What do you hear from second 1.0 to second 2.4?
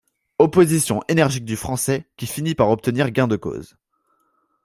énergique du Français, qui